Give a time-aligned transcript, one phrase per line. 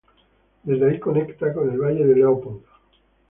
[0.63, 2.63] Desde ahí conecta con el valle de Leopold.